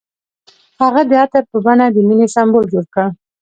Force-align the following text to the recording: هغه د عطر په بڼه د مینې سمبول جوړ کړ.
هغه 0.81 1.01
د 1.09 1.11
عطر 1.23 1.43
په 1.51 1.57
بڼه 1.65 1.85
د 1.91 1.97
مینې 2.07 2.27
سمبول 2.35 2.65
جوړ 2.73 2.85
کړ. 2.93 3.07